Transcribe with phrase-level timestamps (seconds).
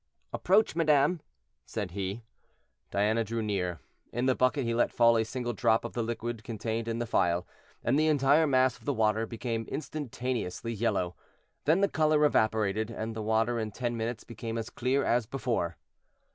[0.33, 1.21] "Approach, madame,"
[1.63, 2.23] said he.
[2.89, 3.81] Diana drew near.
[4.11, 7.05] In the bucket he let fall a single drop of the liquid contained in the
[7.05, 7.45] phial,
[7.83, 11.15] and the entire mass of the water became instantaneously yellow;
[11.65, 15.77] then the color evaporated, and the water in ten minutes became as clear as before.